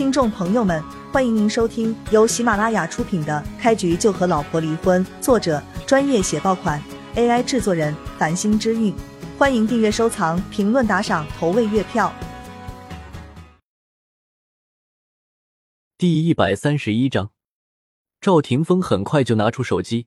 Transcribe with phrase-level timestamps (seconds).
[0.00, 6.82] 听众朋友们，欢迎您收听由喜马拉雅出品的《开局就和老婆离婚》，作者专业写爆款
[7.16, 8.94] ，AI 制作人繁星之韵。
[9.36, 12.10] 欢迎订阅、收藏、评论、打赏、投喂月票。
[15.98, 17.32] 第一百三十一章，
[18.22, 20.06] 赵霆锋很快就拿出手机，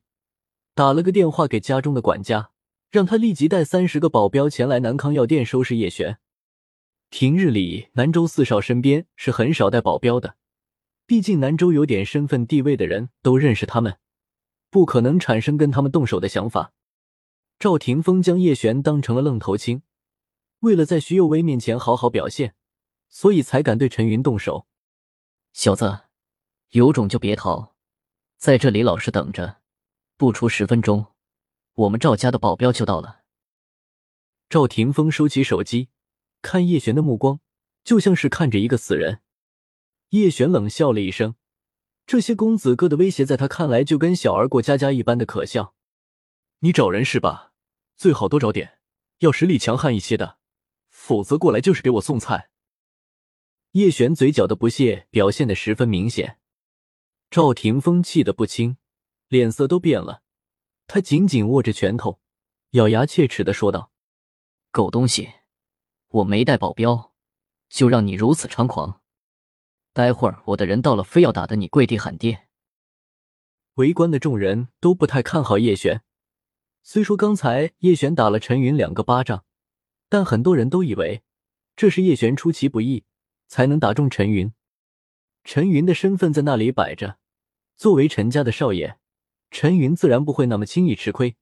[0.73, 2.49] 打了个电话给家中的管家，
[2.89, 6.17] 让他立即带三十个保镖前来南康药店收拾叶璇。
[7.15, 10.35] 平日里，南州四少身边是很少带保镖的，
[11.05, 13.99] 毕竟南州有点身份地位的人都认识他们，
[14.71, 16.73] 不可能产生跟他们动手的想法。
[17.59, 19.83] 赵霆锋将叶璇当成了愣头青，
[20.61, 22.55] 为了在徐有为面前好好表现，
[23.09, 24.65] 所以才敢对陈云动手。
[25.53, 26.05] 小子，
[26.71, 27.75] 有种就别逃，
[28.37, 29.57] 在这里老实等着，
[30.17, 31.05] 不出十分钟，
[31.75, 33.19] 我们赵家的保镖就到了。
[34.49, 35.89] 赵霆锋收起手机。
[36.43, 37.39] 看叶璇的目光，
[37.83, 39.21] 就像是看着一个死人。
[40.09, 41.35] 叶璇冷笑了一声，
[42.05, 45.73] 这些公子哥的威胁，在他看来就跟小儿过家家一般的可笑。
[46.59, 47.53] 你找人是吧？
[47.95, 48.77] 最好多找点，
[49.19, 50.37] 要实力强悍一些的，
[50.89, 52.51] 否则过来就是给我送菜。
[53.71, 56.37] 叶璇嘴角的不屑表现的十分明显。
[57.31, 58.77] 赵霆锋气得不轻，
[59.29, 60.21] 脸色都变了，
[60.85, 62.19] 他紧紧握着拳头，
[62.71, 63.91] 咬牙切齿的说道
[64.69, 65.31] ：“狗东西！”
[66.13, 67.11] 我没带保镖，
[67.69, 69.01] 就让你如此猖狂。
[69.93, 72.47] 待会儿我的人到了，非要打得你跪地喊爹。
[73.75, 76.03] 围观的众人都不太看好叶璇。
[76.83, 79.43] 虽说刚才叶璇打了陈云两个巴掌，
[80.07, 81.23] 但很多人都以为
[81.75, 83.05] 这是叶璇出其不意
[83.47, 84.53] 才能打中陈云。
[85.43, 87.17] 陈云的身份在那里摆着，
[87.75, 88.99] 作为陈家的少爷，
[89.49, 91.37] 陈云自然不会那么轻易吃亏。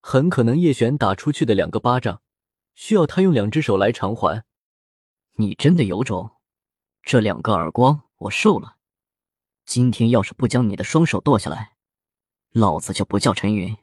[0.00, 2.21] 很可能叶璇打出去的两个巴掌。
[2.74, 4.44] 需要他用两只手来偿还。
[5.36, 6.36] 你真的有种！
[7.02, 8.76] 这两个耳光我受了。
[9.64, 11.76] 今天要是不将你的双手剁下来，
[12.50, 13.76] 老子就不叫陈云。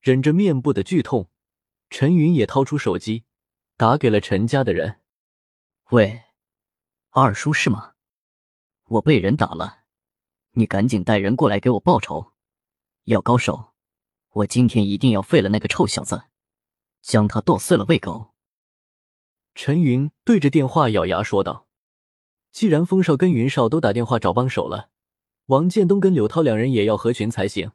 [0.00, 1.30] 忍着面部的剧痛，
[1.90, 3.24] 陈云也掏出手机，
[3.76, 5.00] 打给了陈家的人。
[5.90, 6.22] 喂，
[7.10, 7.94] 二叔是吗？
[8.84, 9.84] 我被人打了，
[10.52, 12.32] 你赶紧带人过来给我报仇。
[13.04, 13.72] 要高手，
[14.30, 16.24] 我今天一定要废了那个臭小子。
[17.06, 18.32] 将他剁碎了喂狗。
[19.54, 21.68] 陈云对着电话咬牙说道
[22.50, 24.90] ：“既然风少跟云少都打电话找帮手了，
[25.46, 27.70] 王建东跟柳涛两人也要合群才行。”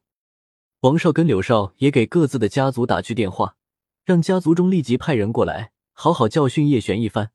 [0.81, 3.55] 王少跟柳少也给各自的家族打去电话，
[4.03, 7.31] 让家族中立即派人过来，好好教训叶璇一番。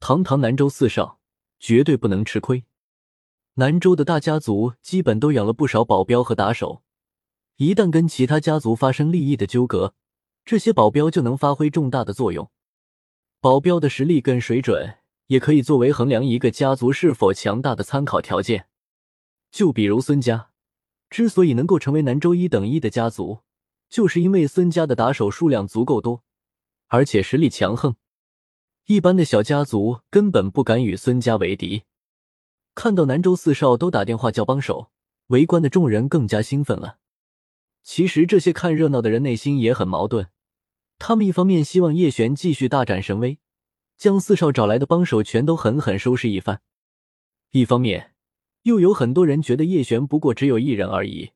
[0.00, 1.20] 堂堂南州四少，
[1.60, 2.64] 绝对不能吃亏。
[3.54, 6.82] 南州的大家族基本都养了不少保镖和打手，
[7.56, 9.94] 一旦跟其他家族发生利益的纠葛。
[10.44, 12.50] 这些保镖就能发挥重大的作用。
[13.40, 18.66] 保镖的实力跟水准，也可以作为衡量一个家族是否强大的参考条件。
[19.50, 20.50] 就比如孙家，
[21.10, 23.40] 之所以能够成为南州一等一的家族，
[23.88, 26.22] 就是因为孙家的打手数量足够多，
[26.88, 27.96] 而且实力强横，
[28.86, 31.82] 一般的小家族根本不敢与孙家为敌。
[32.74, 34.90] 看到南州四少都打电话叫帮手，
[35.26, 36.98] 围观的众人更加兴奋了。
[37.82, 40.28] 其实这些看热闹的人内心也很矛盾，
[40.98, 43.38] 他们一方面希望叶璇继续大展神威，
[43.96, 46.58] 将四少找来的帮手全都狠狠收拾一番；
[47.50, 48.14] 一方面
[48.62, 51.32] 又有很多人觉得叶璇不过只有一人而已，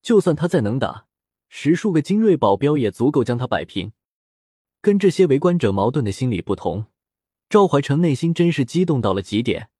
[0.00, 1.06] 就算他再能打，
[1.48, 3.92] 十数个精锐保镖也足够将他摆平。
[4.80, 6.86] 跟这些围观者矛盾的心理不同，
[7.48, 9.70] 赵怀成内心真是激动到了极点。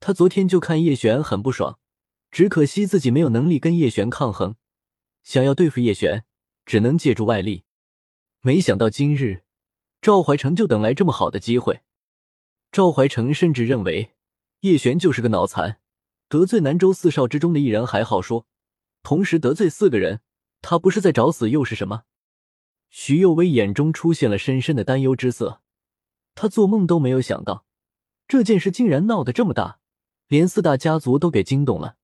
[0.00, 1.78] 他昨天就看叶璇很不爽，
[2.30, 4.56] 只可惜自己没有能力跟叶璇抗衡。
[5.22, 6.24] 想要对付叶璇，
[6.64, 7.64] 只能借助外力。
[8.40, 9.44] 没想到今日
[10.00, 11.82] 赵怀成就等来这么好的机会。
[12.72, 14.14] 赵怀成甚至认为
[14.60, 15.80] 叶璇就是个脑残，
[16.28, 18.46] 得罪南州四少之中的一人还好说，
[19.02, 20.20] 同时得罪四个人，
[20.62, 22.04] 他不是在找死又是什么？
[22.88, 25.62] 徐幼薇眼中出现了深深的担忧之色。
[26.34, 27.64] 他做梦都没有想到，
[28.26, 29.80] 这件事竟然闹得这么大，
[30.28, 31.96] 连四大家族都给惊动了。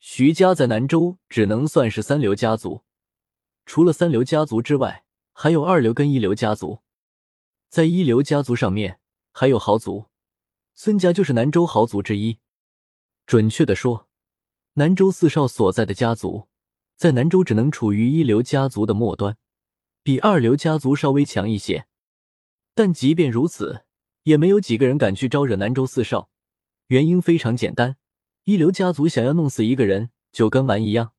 [0.00, 2.82] 徐家在南州只能算是三流家族，
[3.66, 6.82] 除了三流家族之外，还有二流跟一流家族。
[7.68, 9.00] 在一流家族上面
[9.32, 10.06] 还有豪族，
[10.74, 12.38] 孙家就是南州豪族之一。
[13.26, 14.08] 准确的说，
[14.74, 16.48] 南州四少所在的家族，
[16.96, 19.36] 在南州只能处于一流家族的末端，
[20.02, 21.86] 比二流家族稍微强一些。
[22.74, 23.84] 但即便如此，
[24.22, 26.30] 也没有几个人敢去招惹南州四少，
[26.86, 27.96] 原因非常简单。
[28.48, 31.12] 一流家族想要弄死一个人，就跟玩一样。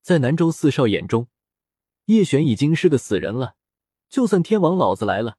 [0.00, 1.28] 在南州四少眼中，
[2.06, 3.56] 叶璇已经是个死人了。
[4.08, 5.36] 就算天王老子来了，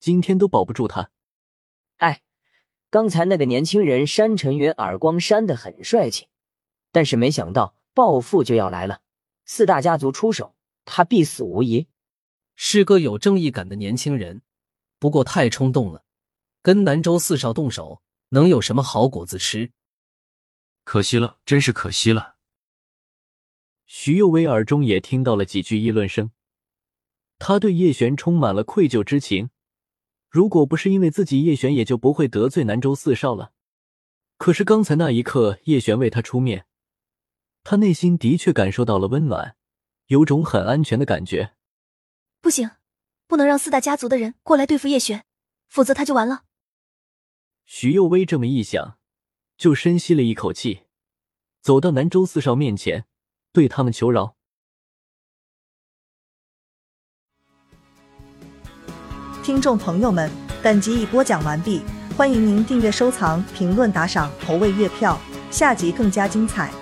[0.00, 1.12] 今天都保不住他。
[1.98, 2.22] 哎，
[2.90, 6.26] 刚才那个年轻人山尘云耳光扇的很帅气，
[6.90, 9.02] 但是没想到报复就要来了，
[9.44, 11.86] 四大家族出手，他必死无疑。
[12.56, 14.42] 是个有正义感的年轻人，
[14.98, 16.02] 不过太冲动了，
[16.62, 19.70] 跟南州四少动手，能有什么好果子吃？
[20.88, 22.36] 可惜了，真是可惜了。
[23.84, 26.30] 徐幼薇耳中也听到了几句议论声，
[27.38, 29.50] 他对叶璇充满了愧疚之情。
[30.30, 33.52] 如果不是因为自己，叶璇也就不会得罪南州四少了。
[34.38, 36.64] 可是刚才那一刻，叶璇为他出面，
[37.64, 39.58] 他内心的确感受到了温暖，
[40.06, 41.54] 有种很安全的感觉。
[42.40, 42.70] 不行，
[43.26, 45.26] 不能让四大家族的人过来对付叶璇，
[45.68, 46.44] 否则他就完了。
[47.66, 48.97] 徐幼薇这么一想，
[49.58, 50.82] 就深吸了一口气，
[51.60, 53.06] 走到南周四少面前，
[53.52, 54.36] 对他们求饶。
[59.42, 60.30] 听众朋友们，
[60.62, 61.82] 本集已播讲完毕，
[62.16, 65.20] 欢迎您订阅、收藏、评论、打赏、投喂月票，
[65.50, 66.72] 下集更加精彩。